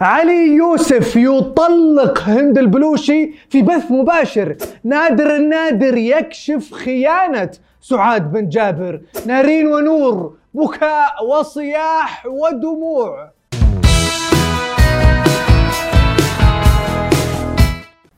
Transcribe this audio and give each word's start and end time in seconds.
علي 0.00 0.46
يوسف 0.46 1.16
يطلق 1.16 2.20
هند 2.20 2.58
البلوشي 2.58 3.32
في 3.50 3.62
بث 3.62 3.90
مباشر. 3.90 4.56
نادر 4.84 5.36
النادر 5.36 5.96
يكشف 5.96 6.72
خيانة 6.72 7.50
سعاد 7.80 8.32
بن 8.32 8.48
جابر. 8.48 9.00
نارين 9.26 9.66
ونور 9.66 10.34
بكاء 10.54 11.24
وصياح 11.28 12.26
ودموع. 12.26 13.30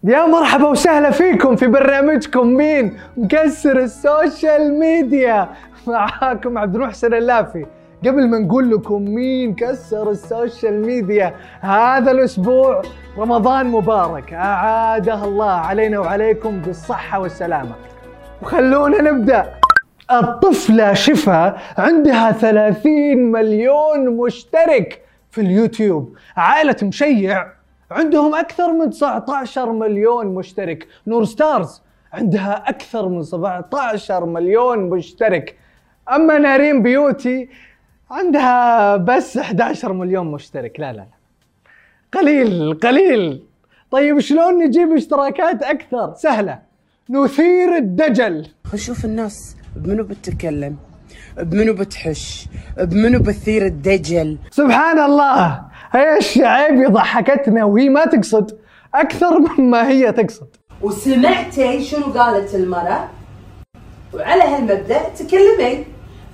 يا 0.05 0.27
مرحبا 0.27 0.69
وسهلا 0.69 1.11
فيكم 1.11 1.57
في 1.57 1.67
برنامجكم 1.67 2.47
مين 2.47 2.99
مكسر 3.17 3.79
ال 3.79 3.93
social 3.93 4.79
media. 4.79 5.49
معاكم 5.87 6.59
عبد 6.59 6.75
المحسن 6.75 7.15
اللافي 7.15 7.67
قبل 8.07 8.29
ما 8.29 8.39
نقول 8.39 8.71
لكم 8.71 9.03
مين 9.03 9.55
كسر 9.55 10.11
ال 10.11 10.22
social 10.22 10.87
media 10.87 11.35
هذا 11.61 12.11
الأسبوع 12.11 12.83
رمضان 13.19 13.67
مبارك. 13.67 14.33
أعاده 14.33 15.25
الله 15.25 15.51
علينا 15.51 15.99
وعليكم 15.99 16.61
بالصحة 16.61 17.21
والسلامة. 17.21 17.75
وخلونا 18.43 19.03
نبدأ. 19.03 19.55
الطفلة 20.13 20.93
شفا 20.93 21.57
عندها 21.79 22.33
30 22.33 23.33
مليون 23.33 24.17
مشترك 24.17 25.03
في 25.31 25.41
اليوتيوب. 25.41 26.17
عائلة 26.37 26.77
مشيع 26.83 27.47
عندهم 27.91 28.35
أكثر 28.35 28.73
من 28.73 28.91
19 28.91 29.73
مليون 29.73 30.27
مشترك. 30.27 30.87
نور 31.07 31.25
ستارز 31.25 31.83
عندها 32.13 32.65
أكثر 32.69 33.09
من 33.09 33.23
17 33.23 34.27
مليون 34.27 34.79
مشترك. 34.79 35.57
أما 36.15 36.39
نارين 36.39 36.83
بيوتي 36.83 37.49
عندها 38.13 38.97
بس 38.97 39.39
11 39.39 39.93
مليون 39.93 40.27
مشترك. 40.27 40.81
لا 40.81 40.93
لا 40.93 40.97
لا. 40.97 41.07
قليل 42.13 42.75
قليل. 42.75 43.43
طيب 43.91 44.21
شلون 44.21 44.65
نجيب 44.65 44.93
اشتراكات 44.93 45.63
أكثر؟ 45.63 46.15
سهلة. 46.15 46.59
نثير 47.11 47.77
الدجل. 47.77 48.47
نشوف 48.75 49.05
الناس 49.05 49.57
بمنو 49.77 50.05
بتتكلم 50.05 50.77
بمنو 51.37 51.75
بتحش 51.75 52.47
بمنو 52.79 53.19
بتثير 53.19 53.67
الدجل. 53.67 54.39
سبحان 54.51 54.99
الله. 54.99 55.63
هي 55.93 56.19
الشعيب 56.19 56.93
ضحكتنا 56.93 57.65
وهي 57.65 57.89
ما 57.89 58.05
تقصد. 58.05 58.59
أكثر 58.95 59.39
مما 59.59 59.89
هي 59.89 60.13
تقصد. 60.13 60.49
وسمعتي 60.83 61.85
شنو 61.85 62.05
قالت 62.05 62.55
المرأة؟ 62.55 63.09
وعلى 64.15 64.43
هالمبدأ 64.43 65.09
تكلمي 65.09 65.85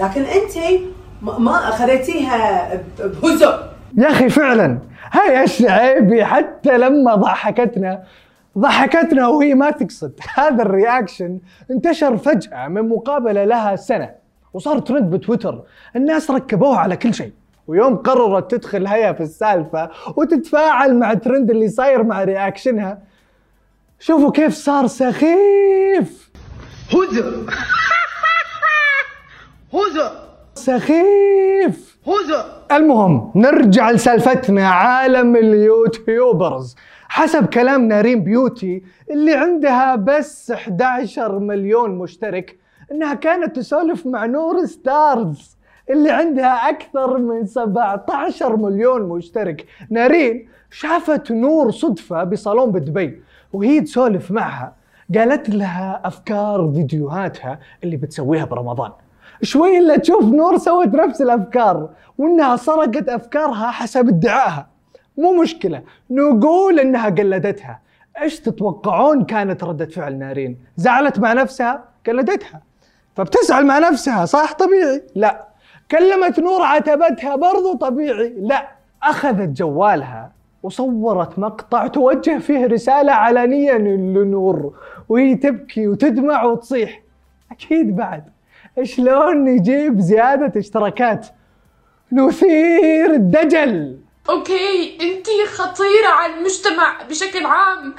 لكن 0.00 0.22
انت 0.22 0.82
ما- 1.22 1.38
ما 1.38 1.68
أخذتيها 1.68 2.70
بهزء. 2.98 3.58
يا 3.98 4.10
أخي 4.10 4.28
فعلا. 4.28 4.78
هيا 5.12 5.44
الشعيبي 5.44 6.24
حتى 6.24 6.78
لما 6.78 7.14
ضحكتنا 7.14 8.02
ضحكتنا 8.58 9.28
وهي 9.28 9.54
ما 9.54 9.70
تقصد. 9.70 10.12
هذا 10.34 10.62
ال 10.62 10.71
reaction 10.71 11.38
انتشر 11.70 12.16
فجأة 12.16 12.68
من 12.68 12.88
مقابلة 12.88 13.44
لها 13.44 13.76
سنة 13.76 14.10
وصار 14.54 14.78
ترند 14.78 15.10
بتويتر. 15.10 15.62
الناس 15.96 16.30
ركبوها 16.30 16.78
على 16.78 16.96
كل 16.96 17.14
شيء. 17.14 17.32
ويوم 17.66 17.96
قررت 17.96 18.50
تدخل 18.50 18.86
هيا 18.86 19.12
في 19.12 19.20
السالفة 19.22 19.90
وتتفاعل 20.16 20.96
مع 20.98 21.12
الترند 21.12 21.50
اللي 21.50 21.68
صاير 21.68 22.02
مع 22.02 22.24
reaction 22.24 22.83
ها. 22.83 22.98
شوفوا 24.00 24.30
كيف 24.32 24.54
صار 24.54 24.86
سخيف. 24.86 26.30
هزء. 26.92 27.24
هزء. 29.74 30.27
سخيف. 30.64 31.98
المهم 32.72 33.32
نرجع 33.34 33.90
لسالفتنا. 33.90 34.68
عالم 34.68 35.36
ال 35.36 35.50
YouTubers 35.50 36.76
حسب 37.08 37.46
كلام 37.46 37.88
نارين 37.88 38.24
بيوتي 38.24 38.82
اللي 39.10 39.34
عندها 39.34 39.96
بس 39.96 40.50
11 40.50 41.38
مليون 41.38 41.90
مشترك 41.90 42.58
إنها 42.92 43.14
كانت 43.14 43.56
تسولف 43.56 44.06
مع 44.06 44.26
نور 44.26 44.66
ستارز 44.66 45.56
اللي 45.90 46.10
عندها 46.10 46.68
أكثر 46.68 47.18
من 47.18 47.46
17 47.46 48.56
مليون 48.56 49.02
مشترك. 49.02 49.66
نارين 49.90 50.48
شافت 50.70 51.32
نور 51.32 51.70
صدفة 51.70 52.24
بصالون 52.24 52.70
بدبي 52.72 53.22
وهي 53.52 53.80
تسولف 53.80 54.30
معها. 54.30 54.72
قالت 55.14 55.48
لها 55.50 56.00
أفكار 56.04 56.72
فيديوهاتها 56.74 57.58
اللي 57.84 57.96
بتسويها 57.96 58.44
برمضان. 58.44 58.90
شوي 59.42 59.78
إلا 59.78 59.96
تشوف 59.96 60.24
نور 60.24 60.58
سوت 60.58 60.88
نفس 60.94 61.22
الأفكار 61.22 61.88
وإنها 62.18 62.56
سرقت 62.56 63.08
أفكارها 63.08 63.70
حسب 63.70 64.08
ادعائها. 64.08 64.66
مو 65.18 65.42
مشكلة 65.42 65.82
نقول 66.10 66.80
إنها 66.80 67.08
قلدتها. 67.08 67.80
إيش 68.22 68.40
تتوقعون 68.40 69.24
كانت 69.24 69.64
ردة 69.64 69.86
فعل 69.86 70.18
نارين؟ 70.18 70.58
زعلت 70.76 71.18
مع 71.18 71.32
نفسها؟ 71.32 71.84
قلدتها. 72.06 72.62
فبتزعل 73.16 73.66
مع 73.66 73.78
نفسها 73.78 74.24
صح؟ 74.24 74.52
طبيعي. 74.52 75.02
لا. 75.14 75.44
كلمت 75.90 76.40
نور 76.40 76.62
عاتبتها 76.62 77.36
برضو 77.36 77.74
طبيعي. 77.74 78.34
لا. 78.38 78.68
أخذت 79.02 79.48
جوالها 79.48 80.32
وصورت 80.62 81.38
مقطع 81.38 81.86
توجه 81.86 82.38
فيه 82.38 82.66
رسالة 82.66 83.12
علنية 83.12 83.72
لنور 83.72 84.74
وهي 85.08 85.34
تبكي 85.34 85.88
وتدمع 85.88 86.44
وتصيح. 86.44 87.02
أكيد 87.50 87.96
بعد. 87.96 88.24
شلون 88.82 89.44
نجيب 89.44 90.00
زيادة 90.00 90.60
اشتراكات؟ 90.60 91.26
نثير 92.12 93.10
الدجل. 93.10 93.98
أوكي 94.30 94.98
أنتي 95.00 95.46
خطيرة 95.46 96.08
على 96.08 96.34
المجتمع 96.34 97.02
بشكل 97.02 97.46
عام. 97.46 97.94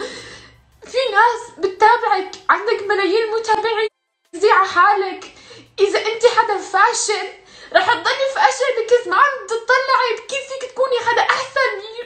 في 0.83 0.97
ناس 1.11 1.59
بتتابعك 1.59 2.31
عندك 2.49 2.83
ملايين 2.89 3.31
متابعين 3.39 3.89
زي 4.33 4.51
على 4.51 4.67
حالك. 4.67 5.33
إذا 5.79 5.99
انتي 5.99 6.27
حدا 6.37 6.57
فاشل 6.57 7.27
رح 7.75 7.93
تضلي 7.93 8.27
فاشل 8.35 8.71
because 8.77 9.07
ما 9.07 9.15
عم 9.15 9.47
تطلعي 9.47 10.27
كيف 10.27 10.53
فيك 10.53 10.71
تكوني 10.71 10.95
حدا 11.09 11.21
أحسن. 11.21 11.99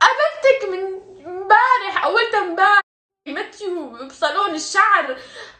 قابلتك 0.00 0.68
من 0.70 1.00
امبارح 1.26 2.04
أولت 2.04 2.34
امبارح. 2.34 2.87
met 3.66 3.87
you 3.87 4.08
بصالون 4.08 4.54
الشعر. 4.54 5.16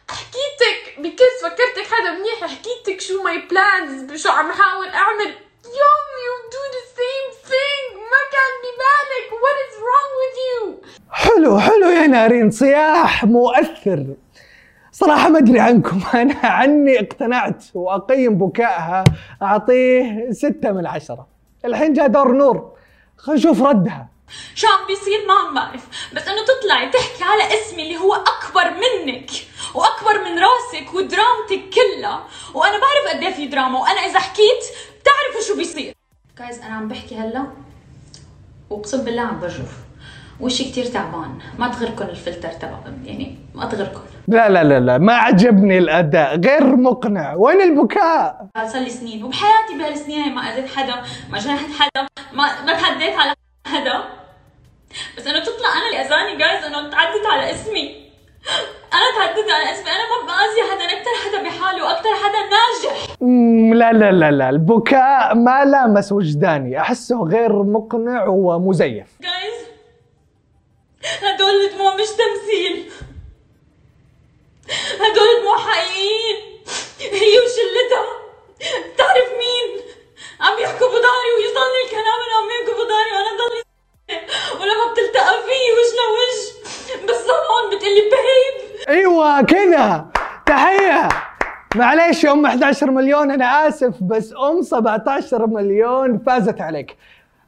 حكيتك 0.09 0.99
because 0.99 1.35
فكرتك 1.43 1.93
حدا 1.93 2.11
منيح 2.11 2.39
حكيتك 2.43 3.01
شو 3.01 3.23
my 3.23 3.47
plans 3.51 4.23
شو 4.23 4.29
عم 4.29 4.51
حاول 4.51 4.87
أعمل. 4.87 5.33
يوم 5.65 6.05
you 6.25 6.35
do 6.51 6.61
the 6.73 6.81
same 6.95 7.41
thing 7.43 8.01
ما 8.11 8.21
كان 8.33 8.53
ببالك. 8.63 9.27
What 9.43 9.57
is 9.65 9.75
wrong 9.85 10.11
with 10.21 10.37
you? 10.45 10.85
حلو 11.11 11.59
حلو 11.59 11.89
يا 11.89 12.07
نارين. 12.07 12.51
صياح 12.51 13.25
مؤثر. 13.25 14.05
صراحة 14.91 15.29
ما 15.29 15.37
أدري 15.37 15.59
عنكم. 15.59 16.01
أنا 16.13 16.35
عني 16.43 16.99
اقتنعت 16.99 17.63
وأقيم 17.73 18.37
بكائها. 18.37 19.03
أعطيه 19.41 20.31
ستة 20.31 20.71
من 20.71 20.87
عشرة. 20.87 21.27
الحين 21.65 21.93
جاء 21.93 22.07
دور 22.07 22.31
نور. 22.31 22.77
خلينا 23.17 23.39
نشوف 23.39 23.61
ردها. 23.61 24.07
شو 24.55 24.67
عم 24.67 24.87
بيصير 24.87 25.27
ما 25.27 25.33
عم 25.33 25.53
بعرف. 25.53 25.87
بس 26.13 26.27
إنه 26.27 26.45
تطلعي 26.45 26.89
تحكي 26.89 27.23
على 27.23 27.43
اسمي 27.43 27.83
اللي 27.83 27.97
هو 27.97 28.13
أكبر 28.13 28.69
منك 28.69 29.29
وأكبر 29.75 30.23
من 30.23 30.39
راسك 30.39 30.93
ودرامتك 30.93 31.69
كلها. 31.75 32.27
وأنا 32.53 32.77
بعرف 32.77 33.15
قد 33.15 33.23
إيه 33.23 33.33
في 33.33 33.47
دراما. 33.47 33.79
وأنا 33.79 33.99
إذا 33.99 34.19
حكيت 34.19 34.63
بتعرفوا 35.01 35.47
شو 35.47 35.57
بيصير. 35.57 35.93
جايز 36.39 36.59
أنا 36.59 36.75
عم 36.75 36.87
بحكي 36.87 37.15
هلأ 37.15 37.47
واقسم 38.69 39.03
بالله 39.03 39.21
عم 39.21 39.39
برجف 39.39 39.71
وشي 40.39 40.63
كتير 40.63 40.85
تعبان. 40.85 41.39
ما 41.57 41.67
تغركن 41.67 42.05
الفلتر 42.05 42.51
تبع 42.51 42.79
يعني 43.05 43.37
ما 43.55 43.65
تغركن. 43.65 43.99
لا 44.27 44.49
لا 44.49 44.63
لا 44.63 44.79
لا 44.79 44.97
ما 44.97 45.13
عجبني 45.13 45.77
الأداء. 45.77 46.39
غير 46.39 46.75
مقنع. 46.75 47.33
وين 47.33 47.61
البكاء؟ 47.61 48.47
صار 48.67 48.81
لي 48.81 48.89
سنين. 48.89 49.23
وبحياتي 49.23 49.77
بهالسنين 49.79 50.35
ما 50.35 50.41
أذيت 50.41 50.75
حدا 50.75 51.03
ما 51.29 51.39
جرحت 51.39 51.69
حدا 51.79 52.07
ما 52.33 52.61
ما 52.65 52.73
تحديت 52.73 53.13
على 53.13 53.33
حدا 53.73 54.03
بس 55.17 55.27
انه 55.27 55.39
تطلع 55.43 55.69
أنا 55.77 55.85
اللي 55.85 56.01
أذاني 56.01 56.37
جايز 56.37 56.63
انه 56.63 56.89
تعدت 56.89 57.25
على 57.25 57.51
اسمي. 57.51 58.09
أنا 58.93 59.17
تعدت 59.17 59.49
على 59.51 59.71
اسمي. 59.71 59.91
أنا 59.91 60.03
ما 60.09 60.27
بأذي 60.27 60.71
حدا 60.71 60.83
أنا 60.85 60.93
أكثر 60.93 61.11
حدا 61.25 61.43
بحاله 61.43 61.85
وأكثر 61.85 62.09
حدا 62.15 62.39
ناجح. 62.39 63.15
مم، 63.21 63.73
لا 63.73 63.93
لا 63.93 64.11
لا 64.11 64.31
لا. 64.31 64.49
البكاء 64.49 65.35
ما 65.35 65.65
لامس 65.65 66.11
وجداني 66.11 66.79
أحسه 66.81 67.23
غير 67.23 67.63
مقنع 67.63 68.25
ومزيف. 68.27 69.07
جايز 69.21 69.59
هدول 71.23 71.51
الدموع 71.65 71.95
مش 71.95 72.07
تمثيل. 72.07 72.91
هدول 74.93 75.41
دموع 75.41 75.57
حقيقيين. 75.57 76.37
هي 76.99 77.37
وشلتها. 77.39 78.19
بتعرف 78.93 79.29
مين؟ 79.31 79.83
عم 80.41 80.59
يحكوا 80.59 80.87
بضهري 80.87 81.31
ويصلي 81.37 81.79
الكلام 81.85 82.19
انه 82.25 82.35
عم 82.39 82.48
كذا 89.41 90.05
تحية. 90.45 91.09
معليش 91.75 92.23
يا 92.23 92.31
ام 92.31 92.45
11 92.45 92.91
مليون 92.91 93.31
أنا 93.31 93.67
آسف 93.67 94.03
بس 94.03 94.33
أم 94.51 94.61
17 94.61 95.47
مليون 95.47 96.17
فازت 96.17 96.61
عليك. 96.61 96.95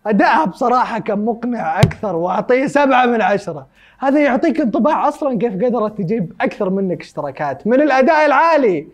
ادائها 0.07 0.45
بصراحة 0.45 0.99
كان 0.99 1.25
مقنع 1.25 1.79
أكثر 1.79 2.15
وأعطيه 2.15 2.67
سبعة 2.67 3.05
من 3.05 3.21
عشرة. 3.21 3.67
هذا 3.99 4.19
يعطيك 4.19 4.61
انطباع 4.61 5.07
أصلا 5.07 5.37
كيف 5.37 5.53
قدرت 5.53 5.97
تجيب 5.97 6.33
أكثر 6.41 6.69
منك 6.69 7.01
اشتراكات. 7.01 7.67
من 7.67 7.81
الأداء 7.81 8.25
العالي. 8.25 8.87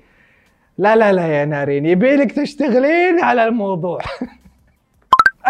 لا 0.77 0.95
لا 0.95 1.13
لا 1.13 1.27
يا 1.27 1.45
نارين 1.45 1.85
يبيلك 1.85 2.31
تشتغلين 2.31 3.23
على 3.23 3.45
الموضوع. 3.45 3.99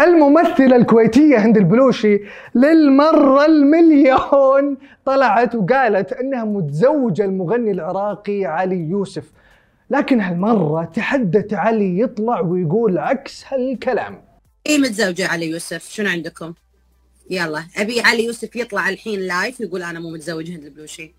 الممثلة 0.00 0.76
الكويتية 0.76 1.38
هند 1.38 1.56
البلوشي 1.56 2.20
للمرة 2.54 3.46
المليون 3.46 4.76
طلعت 5.04 5.54
وقالت 5.54 6.12
إنها 6.12 6.44
متزوجة 6.44 7.24
المغني 7.24 7.70
العراقي 7.70 8.44
علي 8.44 8.76
يوسف. 8.90 9.24
لكن 9.90 10.20
هالمرة 10.20 10.84
تحدت 10.84 11.54
علي 11.54 12.00
يطلع 12.00 12.40
ويقول 12.40 12.98
عكس 12.98 13.44
هالكلام. 13.48 14.24
إيه 14.66 14.78
متزوجة 14.78 15.28
علي 15.28 15.50
يوسف؟ 15.50 15.90
شنو 15.90 16.08
عندكم؟ 16.08 16.54
يلا 17.30 17.64
أبي 17.76 18.00
علي 18.00 18.24
يوسف 18.24 18.56
يطلع 18.56 18.88
الحين 18.88 19.20
live 19.20 19.60
يقول 19.60 19.82
أنا 19.82 20.00
مو 20.00 20.10
متزوج 20.10 20.50
هند 20.50 20.64
البلوشي. 20.64 21.14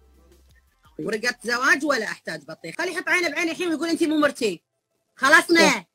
ورقة 0.99 1.35
زواج 1.43 1.85
ولا 1.85 2.05
أحتاج 2.05 2.41
بطيخ؟ 2.47 2.75
خلي 2.77 2.91
يحط 2.91 3.09
عينه 3.09 3.29
بعيني 3.29 3.51
الحين 3.51 3.67
ويقول 3.67 3.89
انت 3.89 4.03
مو 4.03 4.17
مرتي. 4.17 4.61
خلصنا 5.15 5.85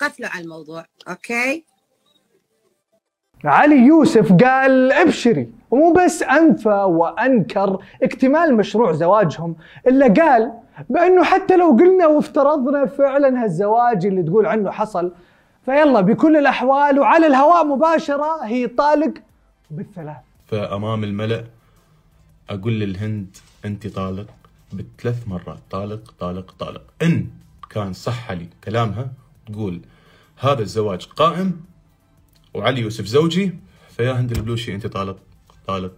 قفلوا 0.00 0.28
على 0.28 0.44
الموضوع 0.44 0.84
okay؟ 1.08 1.64
علي 3.44 3.76
يوسف 3.76 4.32
قال 4.32 4.92
ابشري 4.92 5.48
ومو 5.70 5.92
بس 5.92 6.22
أنفى 6.22 6.68
وأنكر 6.68 7.78
اكتمال 8.02 8.54
مشروع 8.54 8.92
زواجهم 8.92 9.56
إلا 9.86 10.06
قال 10.22 10.52
بأنه 10.90 11.24
حتى 11.24 11.56
لو 11.56 11.70
قلنا 11.70 12.06
وافترضنا 12.06 12.86
فعلا 12.86 13.44
هالزواج 13.44 14.06
اللي 14.06 14.22
تقول 14.22 14.46
عنه 14.46 14.70
حصل 14.70 15.12
فيلا 15.64 16.00
بكل 16.00 16.36
الأحوال 16.36 16.98
وعلى 16.98 17.26
الهواء 17.26 17.66
مباشرة 17.66 18.44
هي 18.44 18.66
طالق 18.66 19.14
بالثلاث. 19.70 20.16
فأمام 20.46 21.04
الملأ 21.04 21.44
أقول 22.50 22.80
للهند 22.80 23.36
أنت 23.64 23.86
طالق 23.86 24.26
بثلاث 24.72 25.28
مرات 25.28 25.58
طالق 25.70 26.14
طالق 26.20 26.54
طالق. 26.58 26.82
إن 27.02 27.26
كان 27.70 27.92
صح 27.92 28.32
لي 28.32 28.48
كلامها 28.64 29.08
تقول 29.52 29.80
هذا 30.40 30.60
الزواج 30.62 31.06
قائم 31.06 31.60
وعلي 32.54 32.80
يوسف 32.80 33.04
زوجي 33.04 33.54
فيا 33.88 34.12
هند 34.12 34.30
البلوشي 34.30 34.74
أنت 34.74 34.86
طالق 34.86 35.16
طالق 35.66 35.92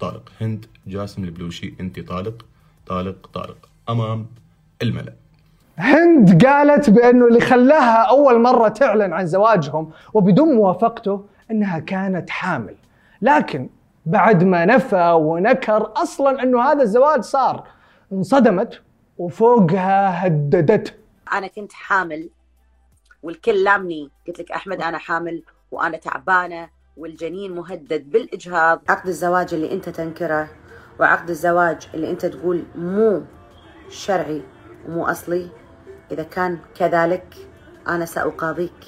طالق. 0.00 0.32
هند 0.40 0.66
جاسم 0.86 1.24
البلوشي 1.24 1.74
أنت 1.80 2.00
طالق 2.00 2.46
طالق 2.86 3.26
طالق. 3.26 3.68
أمام 3.88 4.26
الملأ. 4.82 5.12
هند 5.78 6.46
قالت 6.46 6.90
بأنه 6.90 7.26
اللي 7.26 7.40
خلاها 7.40 8.08
أول 8.08 8.40
مرة 8.40 8.68
تعلن 8.68 9.12
عن 9.12 9.26
زواجهم 9.26 9.90
وبدون 10.14 10.54
موافقته 10.54 11.24
إنها 11.50 11.78
كانت 11.78 12.30
حامل. 12.30 12.74
لكن 13.22 13.68
بعد 14.06 14.44
ما 14.44 14.64
نفى 14.64 15.10
ونكر 15.10 15.92
أصلا 15.96 16.42
إنه 16.42 16.62
هذا 16.62 16.82
الزواج 16.82 17.22
صار 17.22 17.66
انصدمت 18.12 18.80
وفوقها 19.18 20.26
هددته 20.26 20.92
أنا 21.32 21.46
كنت 21.46 21.72
حامل 21.72 22.30
والكل 23.22 23.64
لامني. 23.64 24.10
قلت 24.26 24.40
لك 24.40 24.52
أحمد 24.52 24.82
أنا 24.82 24.98
حامل. 24.98 25.42
وأنا 25.74 25.96
تعبانة 25.96 26.68
والجنين 26.96 27.54
مهدد 27.54 28.10
بالإجهاض. 28.10 28.82
عقد 28.88 29.08
الزواج 29.08 29.54
اللي 29.54 29.72
أنت 29.72 29.88
تنكره 29.88 30.48
وعقد 31.00 31.30
الزواج 31.30 31.88
اللي 31.94 32.10
أنت 32.10 32.26
تقول 32.26 32.64
مو 32.76 33.22
شرعي 33.88 34.42
ومو 34.88 35.06
أصلي 35.06 35.48
إذا 36.12 36.22
كان 36.22 36.58
كذلك 36.78 37.34
أنا 37.88 38.04
سأقاضيك. 38.04 38.84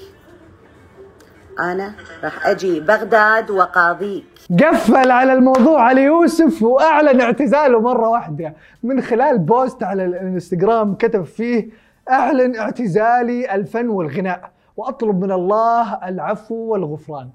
أنا 1.59 1.93
راح 2.23 2.47
أجي 2.47 2.79
بغداد 2.79 3.51
وقاضيك 3.51 4.25
قفل 4.63 5.11
على 5.11 5.33
الموضوع 5.33 5.81
علي 5.81 6.03
يوسف 6.03 6.63
وأعلن 6.63 7.21
اعتزاله 7.21 7.79
مرة 7.81 8.09
واحدة. 8.09 8.53
من 8.83 9.01
خلال 9.01 9.39
بوست 9.39 9.83
على 9.83 10.05
الانستغرام 10.05 10.95
كتب 10.95 11.23
فيه 11.23 11.69
أعلن 12.09 12.55
اعتزالي 12.55 13.55
الفن 13.55 13.89
والغناء. 13.89 14.56
وأطلب 14.77 15.21
من 15.23 15.31
الله 15.31 16.07
العفو 16.07 16.55
والغفران. 16.55 17.29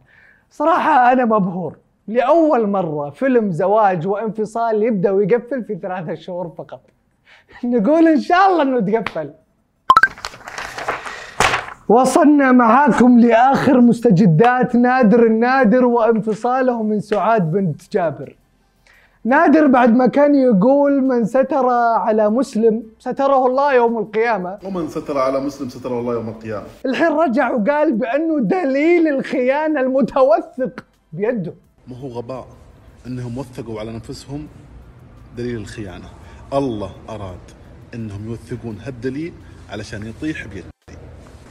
صراحة 0.50 1.12
أنا 1.12 1.24
مبهور 1.24 1.76
لأول 2.08 2.66
مرة 2.68 3.10
فيلم 3.10 3.50
زواج 3.52 4.06
وانفصال 4.06 4.82
يبدأ 4.82 5.10
ويقفل 5.10 5.64
في 5.64 5.74
ثلاثة 5.74 6.14
شهور 6.14 6.48
فقط. 6.58 6.80
نقول 7.64 8.08
إن 8.08 8.20
شاء 8.20 8.48
الله 8.48 8.62
إنه 8.62 8.80
تقفل. 8.80 9.30
وصلنا 11.88 12.52
معاكم 12.52 13.18
لآخر 13.20 13.80
مستجدات 13.80 14.76
نادر 14.76 15.26
النادر 15.26 15.84
وانفصاله 15.84 16.82
من 16.82 17.00
سعاد 17.00 17.50
بنت 17.50 17.92
جابر. 17.92 18.36
نادر 19.24 19.66
بعد 19.66 19.96
ما 19.96 20.06
كان 20.06 20.34
يقول 20.34 21.02
من 21.02 21.24
ستر 21.24 21.66
على 22.06 22.30
مسلم 22.30 22.82
ستره 22.98 23.46
الله 23.46 23.74
يوم 23.74 23.98
القيامة. 23.98 24.58
ومن 24.64 24.88
ستر 24.88 25.18
على 25.18 25.40
مسلم 25.40 25.68
ستره 25.68 26.00
الله 26.00 26.14
يوم 26.14 26.28
القيامة. 26.28 26.66
الحين 26.86 27.12
رجع 27.12 27.50
وقال 27.50 27.92
بأنه 27.92 28.40
دليل 28.40 29.08
الخيانة 29.08 29.80
المتوثق 29.80 30.84
بيده. 31.12 31.54
ما 31.88 31.98
هو 31.98 32.08
غباء 32.08 32.46
إنهم 33.06 33.38
وثقوا 33.38 33.80
على 33.80 33.90
انفسهم 33.90 34.46
دليل 35.36 35.56
الخيانة. 35.56 36.08
الله 36.52 36.90
أراد 37.08 37.44
إنهم 37.94 38.28
يوثقون 38.28 38.78
هالدليل 38.84 39.32
علشان 39.70 40.06
يطيح 40.06 40.46
بيدي. 40.46 40.98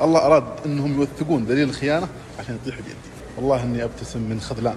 الله 0.01 0.25
أراد 0.25 0.43
إنهم 0.65 0.99
يوثقون 0.99 1.45
دليل 1.45 1.69
الخيانة 1.69 2.07
عشان 2.39 2.55
يطيح 2.55 2.75
بيدي. 2.75 3.11
والله 3.37 3.63
إني 3.63 3.83
أبتسم 3.83 4.19
من 4.19 4.39
خذلان. 4.39 4.75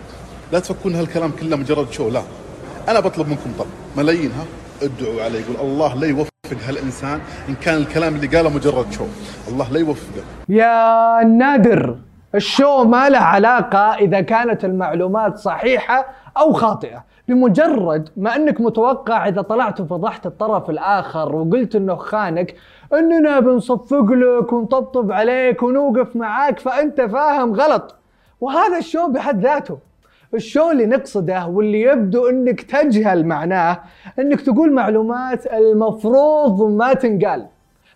لا 0.52 0.58
تفكرون 0.58 0.94
هالكلام 0.94 1.31
كله 1.41 1.56
مجرد 1.56 1.91
شو 1.91 2.08
لا. 2.08 2.23
أنا 2.88 3.00
بطلب 3.00 3.28
منكم 3.28 3.52
طلب. 3.58 3.69
ملايين 3.96 4.31
ها؟ 4.31 4.44
ادعوا 4.82 5.22
علي 5.22 5.40
يقول 5.40 5.56
الله 5.70 5.94
لا 5.94 6.06
يوفق 6.06 6.31
هالإنسان 6.69 7.20
إن 7.48 7.54
كان 7.54 7.76
الكلام 7.76 8.14
اللي 8.14 8.26
قاله 8.26 8.50
مجرد 8.50 8.92
شو. 8.92 9.04
الله 9.48 9.72
لا 9.72 9.78
يوفقه. 9.78 10.22
يا 10.48 11.25
نادر 11.25 11.96
ال 12.34 12.44
show 12.44 12.84
ما 12.84 13.08
له 13.08 13.19
علاقة 13.19 13.94
إذا 13.94 14.20
كانت 14.20 14.64
المعلومات 14.64 15.38
صحيحة 15.38 16.06
أو 16.36 16.52
خاطئة. 16.52 17.04
بمجرد 17.28 18.08
ما 18.16 18.36
أنك 18.36 18.60
متوقع 18.60 19.28
إذا 19.28 19.42
طلعت 19.42 19.81
وفضحت 19.81 20.26
الطرف 20.26 20.70
الآخر 20.70 21.36
وقلت 21.36 21.76
أنه 21.76 21.94
خانك 21.94 22.54
أننا 22.92 23.40
بنصفق 23.40 24.06
لك 24.10 24.52
ونطبطب 24.52 25.12
عليك 25.12 25.62
ونوقف 25.62 26.16
معاك 26.16 26.58
فأنت 26.58 27.00
فاهم 27.00 27.54
غلط. 27.54 27.94
وهذا 28.40 28.78
ال 28.78 28.84
show 28.84 29.08
بحد 29.08 29.41
ذاته. 29.41 29.79
ال 30.34 30.42
show 30.42 30.70
اللي 30.70 30.86
نقصده 30.86 31.46
واللي 31.46 31.81
يبدو 31.81 32.29
إنك 32.29 32.60
تجهل 32.60 33.26
معناه؟ 33.26 33.81
إنك 34.19 34.41
تقول 34.41 34.72
معلومات 34.72 35.46
المفروض 35.46 36.62
ما 36.62 36.94
تنقال. 36.94 37.46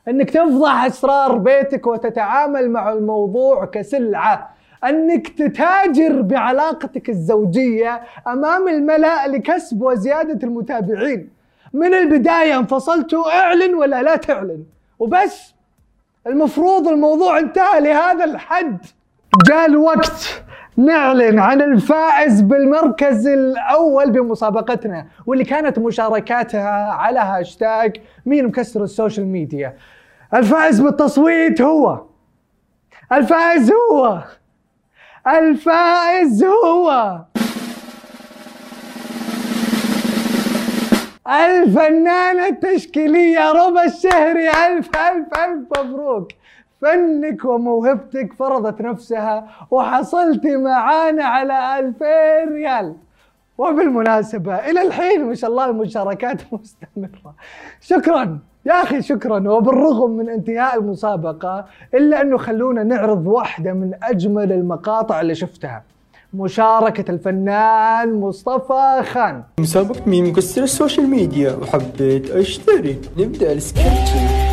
إنك 0.08 0.30
تفضح 0.30 0.84
أسرار 0.84 1.38
بيتك 1.38 1.86
وتتعامل 1.86 2.70
مع 2.70 2.92
الموضوع 2.92 3.64
كسلعة. 3.64 4.50
إنك 4.84 5.28
تتاجر 5.28 6.22
بعلاقتك 6.22 7.08
الزوجية 7.08 8.00
أمام 8.26 8.68
الملأ 8.68 9.28
لكسب 9.28 9.82
وزيادة 9.82 10.46
المتابعين. 10.46 11.30
من 11.72 11.94
البداية 11.94 12.58
انفصلتوا 12.58 13.38
أعلن 13.40 13.74
ولا 13.74 14.02
لا 14.02 14.16
تعلن. 14.16 14.64
وبس. 14.98 15.54
المفروض 16.26 16.88
الموضوع 16.88 17.38
انتهى 17.38 17.80
لهذا 17.80 18.24
الحد. 18.24 18.78
جاء 19.46 19.66
الوقت 19.66 20.42
نعلن 20.76 21.38
عن 21.38 21.62
الفائز 21.62 22.40
بالمركز 22.40 23.26
الأول 23.26 24.10
بمسابقتنا 24.10 25.06
واللي 25.26 25.44
كانت 25.44 25.78
مشاركاتها 25.78 26.92
على 26.92 27.18
هاشتاج 27.18 27.96
مين 28.26 28.46
مكسر 28.46 28.84
ال 28.84 28.90
social 28.90 29.26
media. 29.26 29.76
الفائز 30.34 30.80
بالتصويت 30.80 31.60
هو 31.60 32.02
الفائز 33.12 33.72
هو 33.72 34.22
الفائز 35.26 36.44
هو 36.44 37.18
الفنانة 41.28 42.46
التشكيلية 42.46 43.52
ربى 43.52 43.84
الشهري. 43.84 44.48
ألف 44.48 44.88
ألف 44.96 45.38
ألف 45.38 45.80
مبروك. 45.80 46.28
فنك 46.82 47.44
وموهبتك 47.44 48.32
فرضت 48.32 48.80
نفسها 48.80 49.48
وحصلتي 49.70 50.56
معانا 50.56 51.24
على 51.24 51.78
2000 51.78 52.06
ريال. 52.54 52.94
وبالمناسبة 53.58 54.54
إلى 54.54 54.82
الحين 54.82 55.24
ما 55.24 55.34
شاء 55.34 55.50
الله 55.50 55.70
المشاركات 55.70 56.42
مستمرة. 56.52 57.34
شكرا 57.80 58.38
يا 58.66 58.82
أخي 58.82 59.02
شكرا 59.02 59.50
وبالرغم 59.50 60.10
من 60.10 60.28
انتهاء 60.28 60.78
المسابقة 60.78 61.64
إلا 61.94 62.20
أنه 62.20 62.36
خلونا 62.38 62.82
نعرض 62.84 63.26
واحدة 63.26 63.72
من 63.72 63.90
أجمل 64.02 64.52
المقاطع 64.52 65.20
اللي 65.20 65.34
شفتها. 65.34 65.82
مشاركة 66.34 67.10
الفنان 67.10 68.14
مصطفى 68.20 69.02
خان. 69.02 69.42
مسابقة 69.60 70.00
مين 70.06 70.26
مكسر 70.30 70.62
ال 70.62 70.69
social 70.69 71.10
media 71.10 71.52
وحبيت 71.62 72.30
اشترك 72.30 72.98
نبدأ 73.18 73.52
ال 73.52 73.61
scratching 73.61 74.47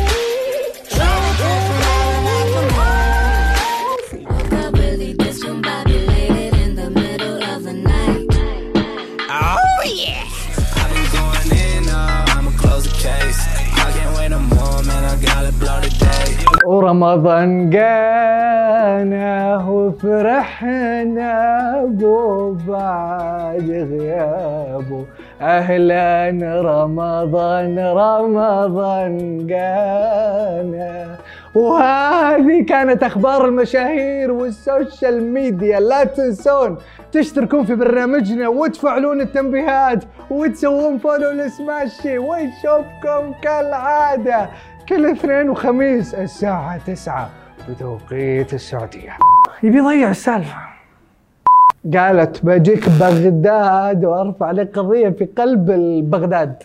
رمضان 16.80 17.70
جانا 17.70 19.56
وفرحنا 19.68 21.34
بو 21.84 22.52
بعد 22.68 23.70
غيابه. 23.70 25.04
أهلا 25.40 26.30
رمضان 26.62 27.78
رمضان 27.78 29.46
جانا 29.46 31.16
وهذه 31.54 32.64
كانت 32.68 33.02
أخبار 33.02 33.44
المشاهير 33.44 34.32
وال 34.32 34.57
social 34.57 35.32
media. 35.32 35.80
لا 35.80 36.04
تنسون 36.04 36.76
تشتركون 37.12 37.64
في 37.64 37.74
برنامجنا 37.74 38.48
وتفعلون 38.48 39.20
التنبيهات 39.20 40.04
وتسوون 40.30 40.98
follow 40.98 41.30
لسماشي 41.30 42.18
ونشوفكم 42.18 43.32
كالعادة. 43.42 44.48
كل 44.88 45.06
اثنين 45.06 45.50
وخميس 45.50 46.14
الساعة 46.14 46.78
تسعة 46.78 47.30
بتوقيت 47.68 48.54
السعودية. 48.54 49.16
يبي 49.62 49.78
يضيع 49.78 50.10
السالفة. 50.10 50.56
قالت 51.94 52.44
بجيك 52.44 52.88
بغداد 52.88 54.04
وأرفع 54.04 54.50
لك 54.50 54.78
قضية 54.78 55.08
في 55.08 55.24
قلب 55.38 55.66
بغداد 56.10 56.62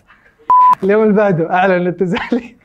اليوم 0.84 1.02
اللي 1.02 1.14
بعده 1.14 1.50
أعلن 1.54 1.86
التزالي 1.86 2.56